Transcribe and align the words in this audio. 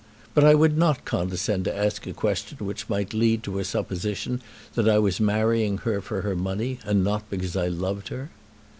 But 0.33 0.43
I 0.43 0.55
would 0.55 0.79
not 0.79 1.05
condescend 1.05 1.65
to 1.65 1.77
ask 1.77 2.07
a 2.07 2.11
question 2.13 2.57
which 2.65 2.89
might 2.89 3.13
lead 3.13 3.43
to 3.43 3.59
a 3.59 3.63
supposition 3.63 4.41
that 4.73 4.89
I 4.89 4.97
was 4.97 5.19
marrying 5.19 5.77
her 5.77 6.01
for 6.01 6.21
her 6.23 6.35
money 6.35 6.79
and 6.83 7.03
not 7.03 7.29
because 7.29 7.55
I 7.55 7.67
loved 7.67 8.07
her. 8.07 8.31